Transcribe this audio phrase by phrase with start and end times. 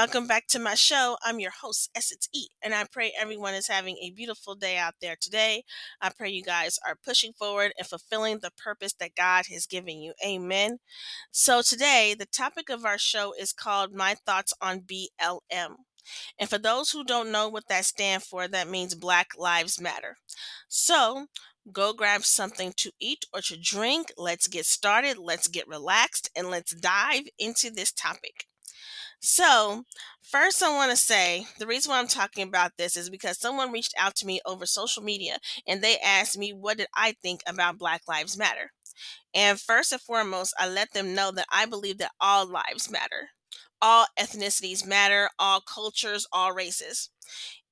[0.00, 1.18] Welcome back to my show.
[1.22, 4.94] I'm your host, Essence E, and I pray everyone is having a beautiful day out
[5.02, 5.62] there today.
[6.00, 10.00] I pray you guys are pushing forward and fulfilling the purpose that God has given
[10.00, 10.14] you.
[10.26, 10.78] Amen.
[11.32, 15.74] So, today, the topic of our show is called My Thoughts on BLM.
[16.38, 20.16] And for those who don't know what that stands for, that means Black Lives Matter.
[20.66, 21.26] So,
[21.70, 24.14] go grab something to eat or to drink.
[24.16, 25.18] Let's get started.
[25.18, 28.46] Let's get relaxed and let's dive into this topic.
[29.22, 29.84] So,
[30.22, 33.70] first, I want to say the reason why I'm talking about this is because someone
[33.72, 37.42] reached out to me over social media and they asked me what did I think
[37.46, 38.72] about Black Lives Matter.
[39.34, 43.30] And first and foremost, I let them know that I believe that all lives matter.
[43.82, 47.10] All ethnicities matter, all cultures, all races.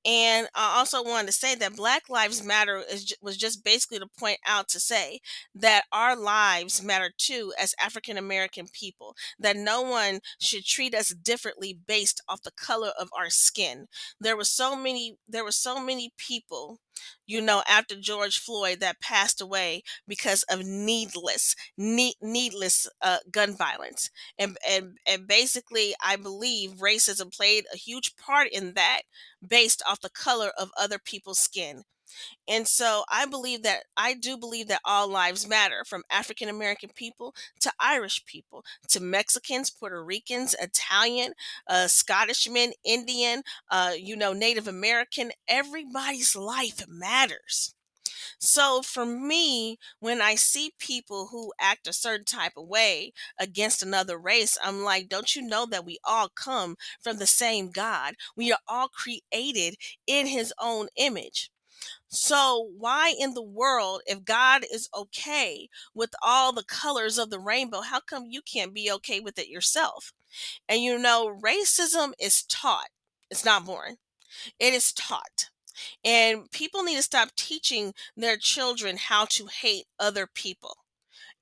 [0.05, 4.07] And I also wanted to say that Black Lives Matter is, was just basically to
[4.07, 5.19] point out to say
[5.53, 11.09] that our lives matter too as African American people, that no one should treat us
[11.09, 13.87] differently based off the color of our skin.
[14.19, 16.79] There were so many, there were so many people
[17.25, 23.55] you know, after George Floyd that passed away because of needless, need, needless uh, gun
[23.55, 24.09] violence.
[24.37, 29.01] And, and, and basically, I believe racism played a huge part in that
[29.45, 31.83] based off the color of other people's skin.
[32.47, 36.89] And so I believe that I do believe that all lives matter from African American
[36.95, 41.33] people to Irish people to Mexicans, Puerto Ricans, Italian,
[41.67, 45.31] uh, Scottishman, Indian, uh, you know, Native American.
[45.47, 47.73] Everybody's life matters.
[48.39, 53.83] So for me, when I see people who act a certain type of way against
[53.83, 58.15] another race, I'm like, don't you know that we all come from the same God?
[58.35, 59.75] We are all created
[60.07, 61.51] in his own image.
[62.09, 67.39] So, why in the world, if God is okay with all the colors of the
[67.39, 70.13] rainbow, how come you can't be okay with it yourself?
[70.67, 72.89] And you know, racism is taught,
[73.29, 73.97] it's not born,
[74.59, 75.49] it is taught.
[76.03, 80.77] And people need to stop teaching their children how to hate other people.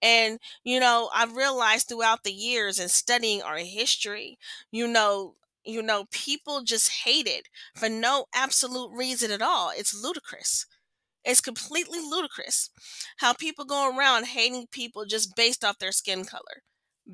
[0.01, 4.37] And, you know, I've realized throughout the years and studying our history,
[4.71, 5.35] you know,
[5.67, 9.71] you know, people just hate it for no absolute reason at all.
[9.75, 10.65] It's ludicrous.
[11.25, 12.69] It's completely ludicrous
[13.17, 16.63] how people go around hating people just based off their skin color.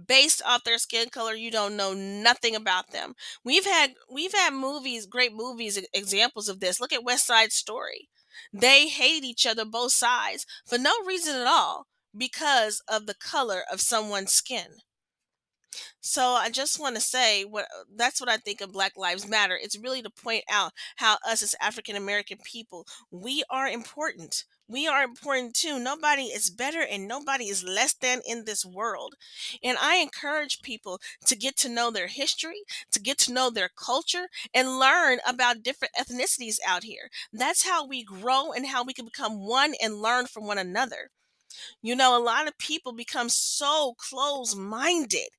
[0.07, 3.13] Based off their skin color, you don't know nothing about them.
[3.43, 6.79] We've had we've had movies, great movies, examples of this.
[6.79, 8.09] Look at West Side Story.
[8.51, 13.63] They hate each other both sides for no reason at all because of the color
[13.71, 14.77] of someone's skin.
[16.01, 19.27] So I just want to say what uh, that's what I think of Black Lives
[19.27, 19.57] Matter.
[19.61, 24.45] It's really to point out how us as African American people, we are important.
[24.67, 25.79] We are important too.
[25.79, 29.15] Nobody is better and nobody is less than in this world.
[29.63, 33.69] And I encourage people to get to know their history, to get to know their
[33.69, 37.09] culture, and learn about different ethnicities out here.
[37.31, 41.11] That's how we grow and how we can become one and learn from one another.
[41.81, 45.29] You know, a lot of people become so close minded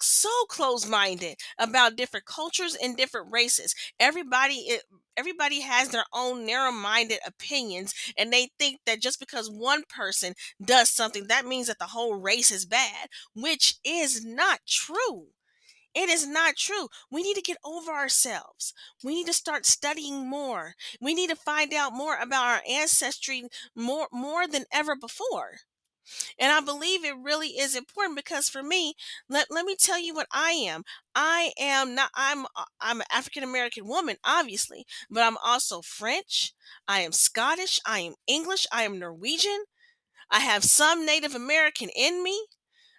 [0.00, 4.78] so close-minded about different cultures and different races everybody eh,
[5.16, 10.90] everybody has their own narrow-minded opinions and they think that just because one person does
[10.90, 15.28] something that means that the whole race is bad which is not true
[15.94, 16.88] it is not true.
[17.10, 18.74] We need to get over ourselves.
[19.02, 20.74] We need to start studying more.
[21.00, 23.44] We need to find out more about our ancestry
[23.74, 25.58] more more than ever before.
[26.38, 28.94] And I believe it really is important because for me,
[29.28, 30.82] let, let me tell you what I am.
[31.14, 36.52] I am not I'm uh, I'm an African American woman, obviously, but I'm also French,
[36.88, 39.64] I am Scottish, I am English, I am Norwegian.
[40.30, 42.46] I have some Native American in me.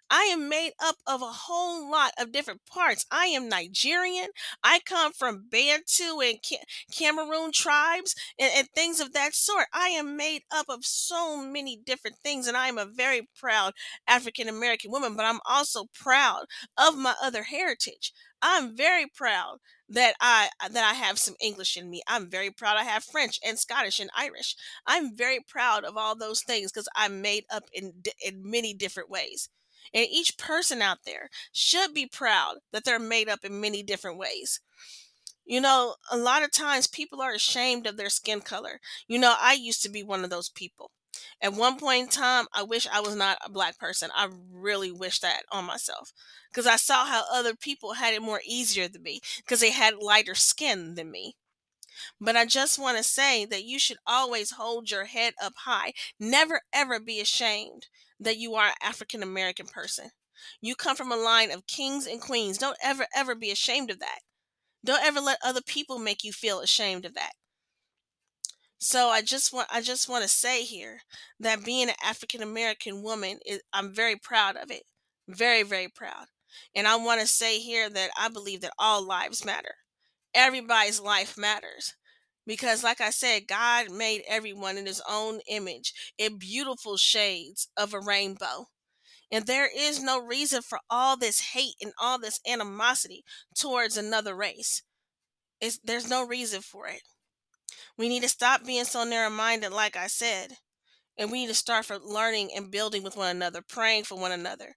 [0.09, 3.05] I am made up of a whole lot of different parts.
[3.11, 4.29] I am Nigerian.
[4.63, 9.67] I come from Bantu and Ca- Cameroon tribes and, and things of that sort.
[9.73, 13.73] I am made up of so many different things, and I am a very proud
[14.07, 16.45] African American woman, but I'm also proud
[16.77, 18.13] of my other heritage.
[18.41, 19.57] I'm very proud
[19.89, 22.01] that I that I have some English in me.
[22.07, 24.55] I'm very proud I have French and Scottish and Irish.
[24.85, 27.93] I'm very proud of all those things because I'm made up in
[28.23, 29.49] in many different ways.
[29.93, 34.17] And each person out there should be proud that they're made up in many different
[34.17, 34.59] ways.
[35.45, 38.79] You know, a lot of times people are ashamed of their skin color.
[39.07, 40.91] You know, I used to be one of those people.
[41.41, 44.09] At one point in time, I wish I was not a black person.
[44.13, 46.11] I really wish that on myself
[46.51, 49.95] because I saw how other people had it more easier than me because they had
[49.95, 51.35] lighter skin than me.
[52.19, 55.93] But I just want to say that you should always hold your head up high.
[56.19, 57.87] Never ever be ashamed
[58.19, 60.09] that you are an African American person.
[60.61, 62.57] You come from a line of kings and queens.
[62.57, 64.19] Don't ever, ever be ashamed of that.
[64.83, 67.33] Don't ever let other people make you feel ashamed of that.
[68.77, 70.99] So I just want I just want to say here
[71.39, 74.83] that being an African American woman is I'm very proud of it.
[75.27, 76.25] Very, very proud.
[76.75, 79.75] And I want to say here that I believe that all lives matter.
[80.33, 81.95] Everybody's life matters.
[82.45, 87.93] Because, like I said, God made everyone in his own image in beautiful shades of
[87.93, 88.67] a rainbow.
[89.31, 93.23] And there is no reason for all this hate and all this animosity
[93.55, 94.83] towards another race.
[95.59, 97.01] It's, there's no reason for it.
[97.97, 100.51] We need to stop being so narrow minded, like I said.
[101.17, 104.33] And we need to start from learning and building with one another, praying for one
[104.33, 104.75] another.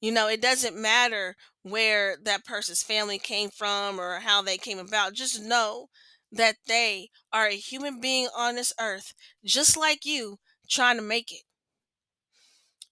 [0.00, 4.78] You know, it doesn't matter where that person's family came from or how they came
[4.78, 5.14] about.
[5.14, 5.88] Just know
[6.34, 9.14] that they are a human being on this earth,
[9.44, 10.38] just like you,
[10.68, 11.42] trying to make it.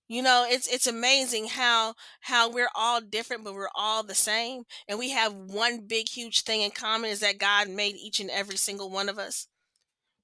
[0.09, 4.65] You know, it's it's amazing how how we're all different, but we're all the same,
[4.87, 8.31] and we have one big huge thing in common is that God made each and
[8.31, 9.47] every single one of us.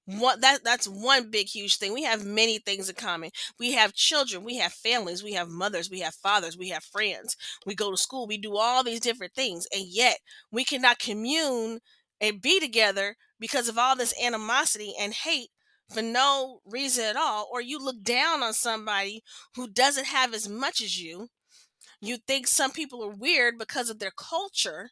[0.06, 1.92] What that that's one big huge thing.
[1.94, 3.30] We have many things in common.
[3.58, 7.36] We have children we have families we have mothers we have fathers we have friends.
[7.66, 10.18] We go to school we do all these different things and yet
[10.52, 11.80] we cannot commune
[12.20, 15.50] and be together because of all this animosity and hate
[15.92, 19.22] for no reason at all or you look down on somebody
[19.54, 21.28] who doesn't have as much as you
[22.00, 24.90] you think some people are weird because of their culture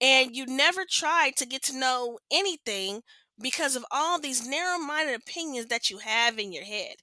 [0.00, 3.02] and you never try to get to know anything
[3.40, 6.96] because of all these narrow minded opinions that you have in your head.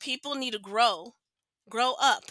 [0.00, 1.14] People need to grow,
[1.68, 2.24] grow up,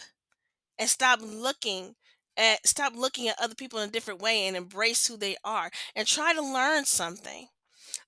[0.78, 1.94] and stop looking
[2.36, 5.70] at stop looking at other people in a different way and embrace who they are
[5.94, 7.48] and try to learn something.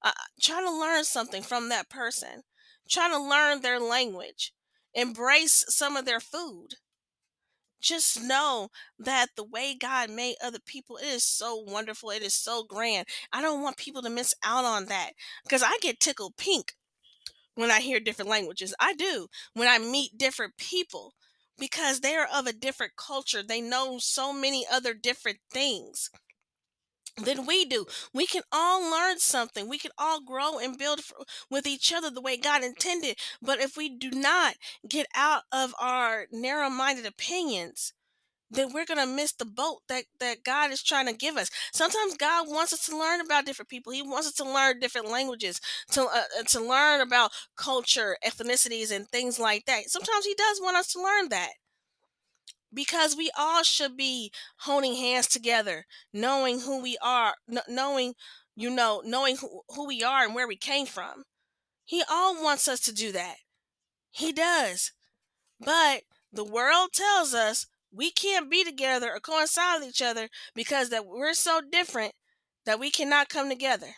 [0.02, 2.42] Uh, try to learn something from that person.
[2.88, 4.52] Try to learn their language.
[4.94, 6.76] Embrace some of their food
[7.80, 8.68] just know
[8.98, 12.10] that the way God made other people, it is so wonderful.
[12.10, 13.06] It is so grand.
[13.32, 15.12] I don't want people to miss out on that
[15.44, 16.74] because I get tickled pink
[17.54, 18.74] when I hear different languages.
[18.80, 21.14] I do when I meet different people
[21.58, 23.42] because they are of a different culture.
[23.42, 26.10] They know so many other different things
[27.16, 27.86] than we do.
[28.12, 29.68] We can all learn something.
[29.68, 31.00] We can all grow and build
[31.50, 33.16] with each other the way God intended.
[33.40, 34.56] But if we do not
[34.88, 37.92] get out of our narrow minded opinions,
[38.50, 41.50] then we're going to miss the boat that, that God is trying to give us.
[41.72, 43.92] Sometimes God wants us to learn about different people.
[43.92, 45.60] He wants us to learn different languages,
[45.92, 49.90] to uh, uh to learn about culture, ethnicities and things like that.
[49.90, 51.50] Sometimes he does want us to learn that
[52.72, 57.34] because we all should be holding hands together, knowing who we are,
[57.68, 58.14] knowing,
[58.54, 61.24] you know, knowing who, who we are and where we came from.
[61.84, 63.36] He all wants us to do that.
[64.10, 64.92] He does.
[65.60, 70.90] But the world tells us we can't be together or coincide with each other because
[70.90, 72.12] that we're so different
[72.64, 73.94] that we cannot come together.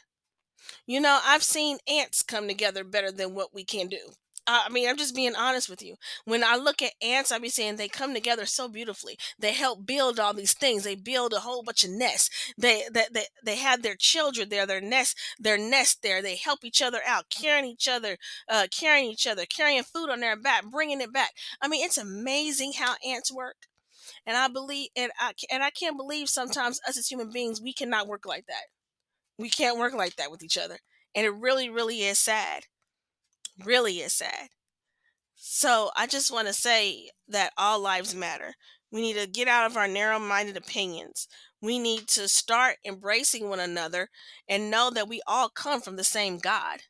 [0.87, 4.13] You know, I've seen ants come together better than what we can do.
[4.51, 5.97] I mean, I'm just being honest with you.
[6.25, 9.19] When I look at ants, I be saying they come together so beautifully.
[9.39, 10.85] They help build all these things.
[10.85, 12.31] They build a whole bunch of nests.
[12.57, 16.23] They they they, they have their children there, their nest, their nest there.
[16.23, 18.17] They help each other out, carrying each other,
[18.49, 21.33] uh, carrying each other, carrying food on their back, bringing it back.
[21.61, 23.67] I mean, it's amazing how ants work.
[24.29, 27.73] And I believe, and I and I can't believe sometimes us as human beings we
[27.73, 28.67] cannot work like that.
[29.39, 30.79] We can't work like that with each other,
[31.17, 32.65] and it really, really is sad
[33.65, 34.49] really is sad.
[35.35, 38.55] So I just want to say that all lives matter.
[38.91, 41.29] We need to get out of our narrow minded opinions.
[41.61, 44.09] We need to start embracing one another
[44.49, 46.81] and know that we all come from the same God.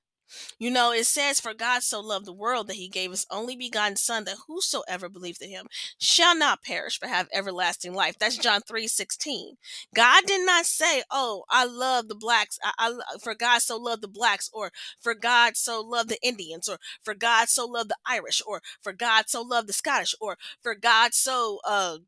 [0.59, 3.57] You know, it says, For God so loved the world that he gave his only
[3.57, 5.67] begotten Son, that whosoever believed in him
[5.99, 8.19] shall not perish but have everlasting life.
[8.19, 9.57] That's John 3 16.
[9.95, 12.59] God did not say, Oh, I love the blacks.
[12.63, 14.71] I, I, for God so loved the blacks, or
[15.01, 18.93] for God so loved the Indians, or for God so loved the Irish, or for
[18.93, 21.99] God so loved the Scottish, or for God so uh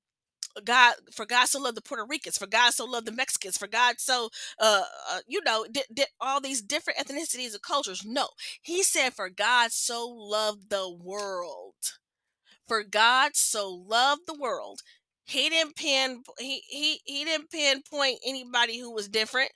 [0.65, 3.69] God for God so loved the Puerto Ricans, for God so loved the Mexicans, for
[3.69, 8.05] God so uh, uh you know did, did all these different ethnicities and cultures.
[8.05, 8.29] No,
[8.61, 11.75] he said for God so loved the world.
[12.69, 14.81] For God so loved the world.
[15.25, 19.53] He didn't pin he he he didn't pinpoint anybody who was different.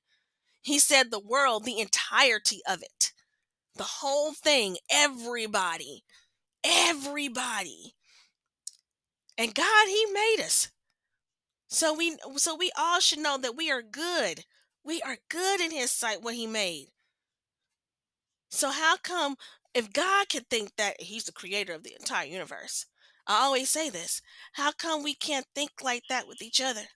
[0.63, 3.13] He said the world, the entirety of it.
[3.77, 6.05] The whole thing, everybody.
[6.65, 7.95] Everybody.
[9.37, 10.71] And God, he made us.
[11.75, 14.47] So we so we all should know that we are good.
[14.83, 16.89] We are good in his sight what he made.
[18.49, 19.37] So how come
[19.75, 22.87] if God can think that he's the creator of the entire universe?
[23.27, 24.23] I always say this.
[24.55, 26.89] How come we can't think like that with each other?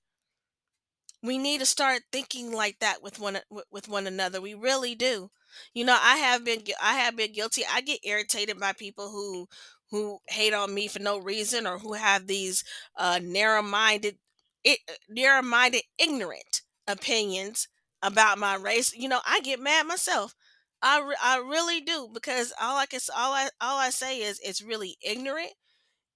[1.23, 3.39] We need to start thinking like that with one
[3.71, 4.41] with one another.
[4.41, 5.31] We really do.
[5.75, 7.65] You know, I have been I have been guilty.
[7.71, 9.49] I get irritated by people who
[9.91, 12.63] who hate on me for no reason or who have these
[12.97, 14.19] uh narrow-minded
[14.65, 17.69] it, narrow-minded, ignorant opinions
[18.03, 18.95] about my race.
[18.95, 20.35] You know, I get mad myself.
[20.83, 24.63] I, I really do because all I can all I all I say is it's
[24.63, 25.53] really ignorant.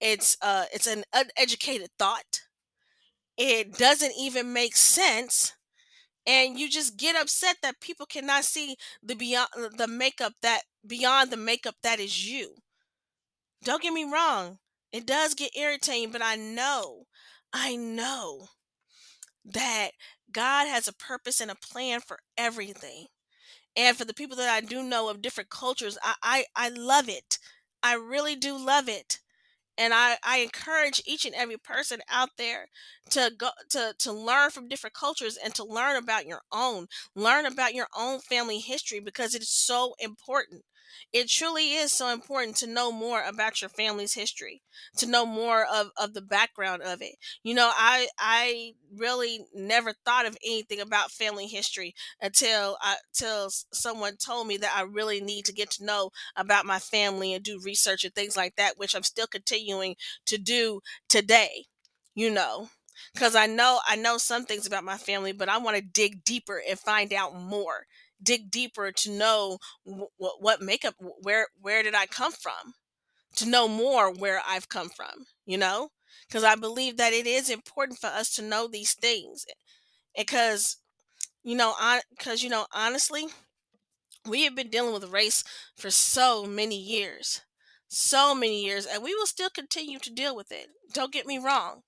[0.00, 2.42] It's uh it's an uneducated thought.
[3.36, 5.52] It doesn't even make sense
[6.26, 11.30] and you just get upset that people cannot see the beyond the makeup that beyond
[11.30, 12.56] the makeup that is you.
[13.64, 14.58] Don't get me wrong.
[14.92, 17.06] It does get irritating, but I know
[17.54, 18.48] I know
[19.44, 19.90] that
[20.30, 23.06] God has a purpose and a plan for everything.
[23.76, 27.08] And for the people that I do know of different cultures, I, I, I love
[27.08, 27.38] it.
[27.82, 29.20] I really do love it.
[29.78, 32.68] And I, I encourage each and every person out there
[33.10, 36.88] to go to, to learn from different cultures and to learn about your own.
[37.14, 40.64] Learn about your own family history because it is so important.
[41.12, 44.62] It truly is so important to know more about your family's history,
[44.98, 47.16] to know more of, of the background of it.
[47.42, 53.50] You know, I I really never thought of anything about family history until I till
[53.72, 57.44] someone told me that I really need to get to know about my family and
[57.44, 59.96] do research and things like that, which I'm still continuing
[60.26, 61.66] to do today.
[62.14, 62.68] You know,
[63.14, 66.24] because I know I know some things about my family, but I want to dig
[66.24, 67.86] deeper and find out more
[68.22, 72.74] dig deeper to know what what makeup where where did I come from
[73.36, 75.90] to know more where I've come from you know?
[76.28, 79.44] Because I believe that it is important for us to know these things
[80.16, 80.78] because
[81.44, 81.74] you know
[82.16, 83.26] because you know honestly
[84.26, 85.44] we have been dealing with race
[85.76, 87.42] for so many years
[87.88, 91.38] so many years and we will still continue to deal with it don't get me
[91.38, 91.82] wrong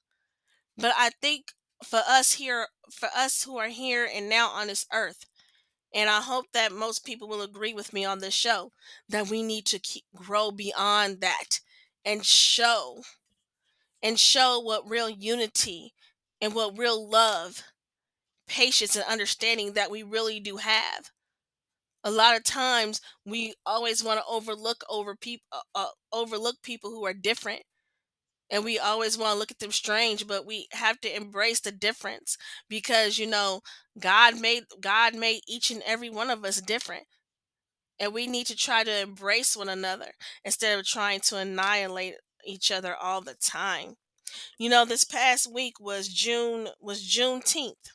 [0.76, 1.46] but I think
[1.84, 5.26] for us here for us who are here and now on this earth
[5.94, 8.72] and I hope that most people will agree with me on this show
[9.08, 11.60] that we need to keep, grow beyond that
[12.04, 13.02] and show
[14.02, 15.94] and show what real unity
[16.40, 17.62] and what real love,
[18.48, 21.10] patience and understanding that we really do have.
[22.04, 26.90] A lot of times we always want to overlook over people uh, uh, overlook people
[26.90, 27.62] who are different
[28.50, 31.72] and we always want to look at them strange but we have to embrace the
[31.72, 32.36] difference
[32.68, 33.60] because you know
[33.98, 37.04] god made god made each and every one of us different
[37.98, 40.12] and we need to try to embrace one another
[40.44, 42.14] instead of trying to annihilate
[42.46, 43.94] each other all the time.
[44.58, 47.90] You know this past week was june was juneteenth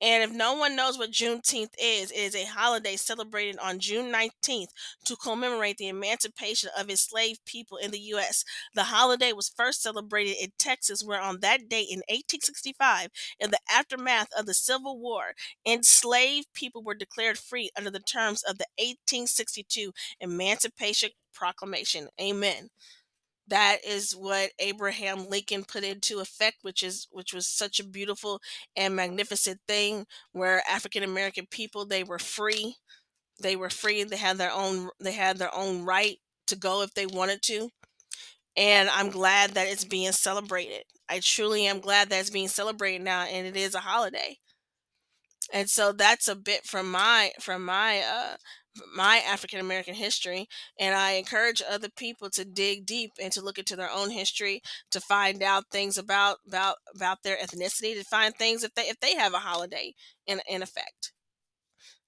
[0.00, 4.10] and if no one knows what Juneteenth is, it is a holiday celebrated on June
[4.10, 4.68] 19th
[5.04, 8.44] to commemorate the emancipation of enslaved people in the U.S.
[8.74, 13.58] The holiday was first celebrated in Texas, where on that day in 1865, in the
[13.70, 15.34] aftermath of the Civil War,
[15.66, 22.08] enslaved people were declared free under the terms of the 1862 Emancipation Proclamation.
[22.20, 22.70] Amen
[23.50, 28.40] that is what Abraham Lincoln put into effect, which is which was such a beautiful
[28.76, 32.76] and magnificent thing where African American people they were free.
[33.42, 34.04] They were free.
[34.04, 37.70] They had their own they had their own right to go if they wanted to.
[38.56, 40.84] And I'm glad that it's being celebrated.
[41.08, 44.38] I truly am glad that it's being celebrated now and it is a holiday.
[45.52, 48.36] And so that's a bit from my from my uh
[48.94, 50.48] my African American history,
[50.78, 54.62] and I encourage other people to dig deep and to look into their own history
[54.90, 59.00] to find out things about about about their ethnicity, to find things if they if
[59.00, 59.94] they have a holiday
[60.26, 61.12] in in effect.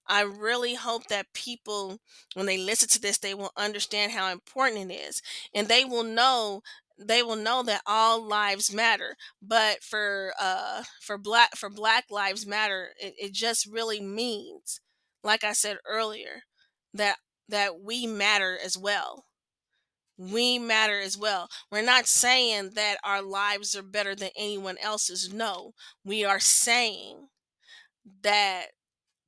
[0.07, 1.99] I really hope that people,
[2.35, 5.23] when they listen to this, they will understand how important it is,
[5.54, 6.62] and they will know
[6.99, 9.16] they will know that all lives matter.
[9.40, 14.81] But for uh for black for Black Lives Matter, it, it just really means,
[15.25, 16.42] like I said earlier,
[16.95, 17.19] that
[17.49, 19.27] that we matter as well.
[20.17, 21.49] We matter as well.
[21.71, 25.33] We're not saying that our lives are better than anyone else's.
[25.33, 27.29] No, we are saying
[28.23, 28.69] that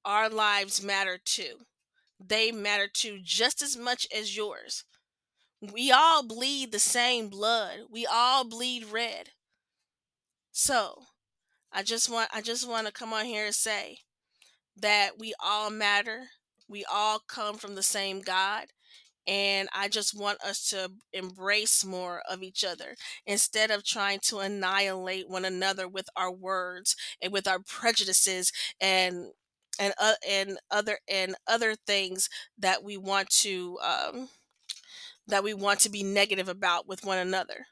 [0.04, 1.66] our lives matter too.
[2.20, 4.84] They matter too, just as much as yours.
[5.60, 7.80] We all bleed the same blood.
[7.90, 9.30] We all bleed red.
[10.52, 11.06] So,
[11.72, 14.00] I just want I just want to come on here and say
[14.76, 16.30] that we all matter.
[16.68, 18.66] We all come from the same God.
[19.26, 22.94] And I just want us to embrace more of each other
[23.26, 29.28] instead of trying to annihilate one another with our words and with our prejudices and
[29.78, 32.28] and uh, and other and other things
[32.58, 34.28] that we want to um,
[35.26, 37.66] that we want to be negative about with one another.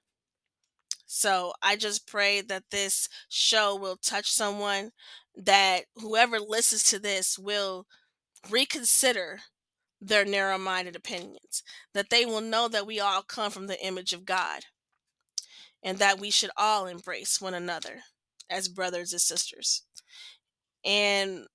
[1.06, 4.92] So I just pray that this show will touch someone,
[5.36, 7.86] that whoever listens to this will
[8.50, 9.40] reconsider
[10.00, 11.62] their narrow minded opinions,
[11.94, 14.62] that they will know that we all come from the image of God,
[15.82, 18.00] and that we should all embrace one another
[18.50, 19.82] as brothers and sisters.
[20.84, 21.46] And,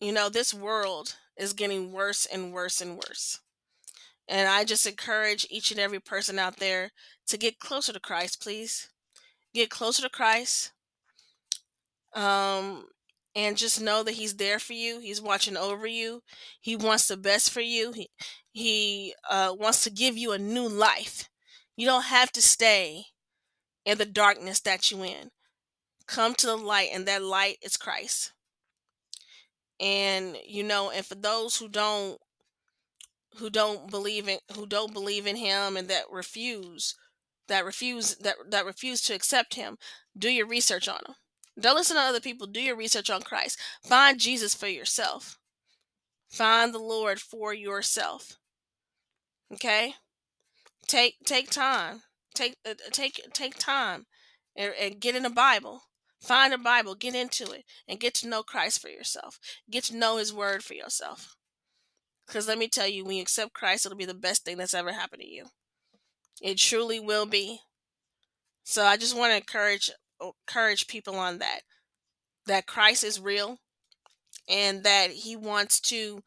[0.00, 3.40] you know, this world is getting worse and worse and worse.
[4.28, 6.90] And I just encourage each and every person out there
[7.26, 8.88] to get closer to Christ, please.
[9.54, 10.72] Get closer to Christ.
[12.14, 12.86] Um,
[13.34, 15.00] and just know that he's there for you.
[15.00, 16.22] He's watching over you.
[16.60, 17.92] He wants the best for you.
[17.92, 18.10] He
[18.52, 21.28] he uh, wants to give you a new life.
[21.76, 23.06] You don't have to stay
[23.84, 25.30] in the darkness that you in.
[26.06, 28.32] Come to the light, and that light is Christ.
[29.80, 32.20] And you know, and for those who don't
[33.36, 36.94] who don't believe in who don't believe in him and that refuse
[37.48, 39.78] that refuse that that refuse to accept him,
[40.16, 41.14] do your research on him.
[41.60, 42.46] Don't listen to other people.
[42.46, 43.58] Do your research on Christ.
[43.84, 45.38] Find Jesus for yourself.
[46.28, 48.38] Find the Lord for yourself.
[49.52, 49.94] Okay?
[50.86, 52.02] Take take time.
[52.34, 54.06] Take uh, take take time
[54.56, 55.82] and, and get in the Bible.
[56.20, 59.38] Find a Bible, get into it, and get to know Christ for yourself.
[59.70, 61.36] Get to know His Word for yourself.
[62.26, 64.74] Because let me tell you, when you accept Christ, it'll be the best thing that's
[64.74, 65.46] ever happened to you.
[66.40, 67.60] It truly will be.
[68.64, 71.60] So I just want to encourage encourage people on that
[72.46, 73.58] that Christ is real
[74.48, 76.22] and that he wants to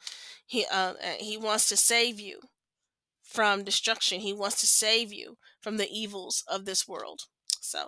[0.46, 2.40] he uh, uh, he wants to save you
[3.24, 4.22] from destruction.
[4.22, 7.24] He wants to save you from the evils of this world.
[7.64, 7.88] So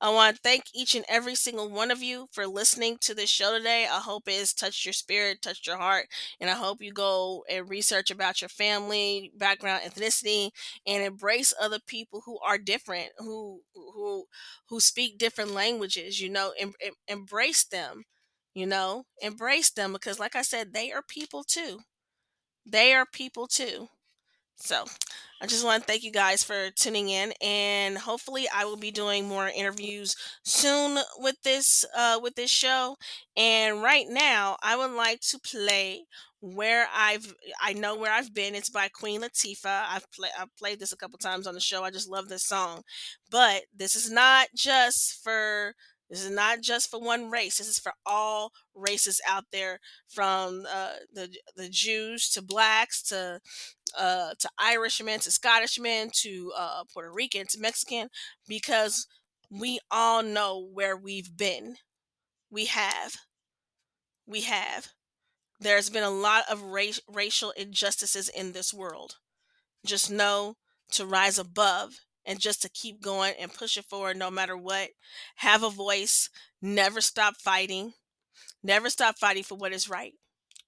[0.00, 3.30] I want to thank each and every single one of you for listening to this
[3.30, 3.86] show today.
[3.90, 6.06] I hope it has touched your spirit, touched your heart,
[6.40, 10.50] and I hope you go and research about your family, background, ethnicity,
[10.86, 14.26] and embrace other people who are different, who who
[14.68, 16.20] who speak different languages.
[16.20, 18.04] You know, em- em- embrace them.
[18.54, 21.80] You know, embrace them because, like I said, they are people too.
[22.66, 23.88] They are people too.
[24.56, 24.84] So
[25.42, 28.90] I just want to thank you guys for tuning in, and hopefully, I will be
[28.90, 32.96] doing more interviews soon with this uh, with this show.
[33.36, 36.04] And right now, I would like to play
[36.40, 38.54] where I've I know where I've been.
[38.54, 39.84] It's by Queen Latifah.
[39.90, 41.82] I've played I've played this a couple times on the show.
[41.84, 42.82] I just love this song,
[43.30, 45.74] but this is not just for
[46.10, 47.58] this is not just for one race.
[47.58, 53.40] This is for all races out there, from uh, the the Jews to blacks to
[53.98, 58.08] uh, to Irishmen to Scottishmen to uh, Puerto Rican to Mexican,
[58.46, 59.06] because
[59.50, 61.76] we all know where we've been.
[62.50, 63.16] We have.
[64.26, 64.88] We have.
[65.60, 66.62] There's been a lot of
[67.08, 69.16] racial injustices in this world.
[69.86, 70.56] Just know
[70.92, 74.90] to rise above and just to keep going and push it forward no matter what.
[75.36, 76.30] Have a voice.
[76.62, 77.94] Never stop fighting.
[78.62, 80.14] Never stop fighting for what is right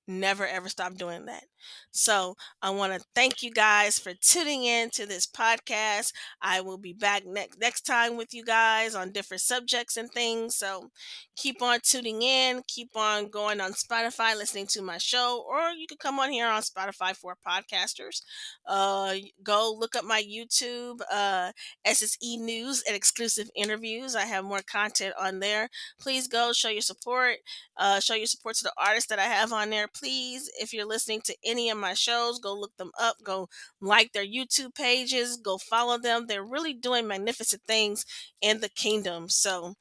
[0.06, 1.44] never ever stop doing that.
[1.90, 6.12] So I want to thank you guys for tuning in to this podcast.
[6.40, 10.56] I will be back next next time with you guys on different subjects and things.
[10.56, 10.90] So
[11.36, 15.86] keep on tuning in, keep on going on Spotify, listening to my show, or you
[15.86, 18.22] can come on here on Spotify for podcasters.
[18.66, 21.52] Uh, go look up my YouTube, uh,
[21.86, 24.14] SSE News and exclusive interviews.
[24.16, 25.68] I have more content on there.
[26.00, 27.36] Please go show your support.
[27.76, 30.86] Uh, show your support to the artists that I have on there please, if you're
[30.86, 33.48] listening to any of my shows, go look them up, go
[33.80, 36.26] like their YouTube pages, go follow them.
[36.26, 38.04] They're really doing magnificent things
[38.40, 39.28] in the kingdom.
[39.28, 39.74] So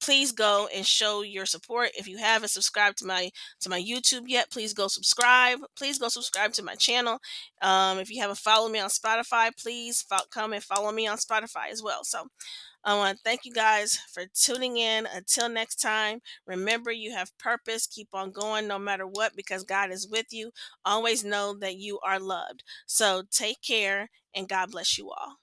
[0.00, 1.90] please go and show your support.
[1.96, 5.58] If you haven't subscribed to my to my youtube yet please go subscribe.
[5.76, 7.18] Please go subscribe to my channel.
[7.62, 11.18] Um, if you haven't followed me on spotify please fo- come and follow me on
[11.18, 12.04] spotify as well.
[12.04, 12.28] So
[12.84, 15.06] i want to thank you guys for tuning in.
[15.14, 17.86] Until next time remember you have purpose.
[17.86, 20.50] Keep on going no matter what because god is with you.
[20.84, 22.64] Always know that you are loved.
[22.86, 25.39] So take care and god bless you all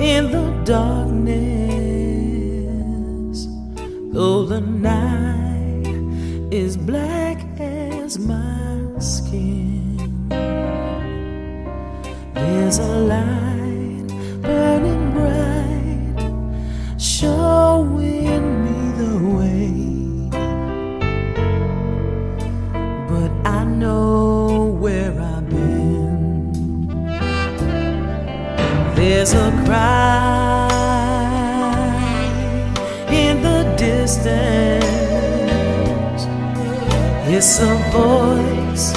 [0.00, 1.46] in the darkness,
[4.12, 5.86] though the night
[6.52, 10.28] is black as my skin.
[12.34, 14.10] There's a light
[29.30, 30.70] There's a cry
[33.10, 34.82] in the distance.
[37.28, 38.92] It's a voice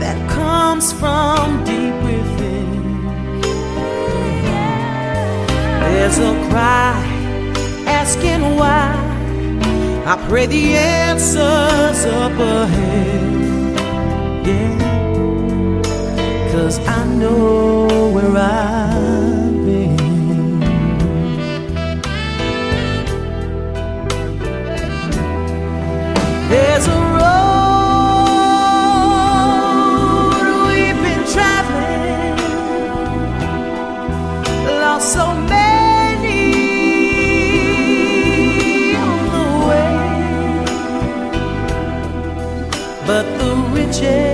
[0.00, 3.02] that comes from deep within.
[5.82, 6.96] There's a cry
[7.86, 8.96] asking why.
[10.06, 13.76] I pray the answers up ahead.
[14.46, 14.78] Yeah.
[16.50, 18.79] Cause I know where I've
[43.98, 44.29] the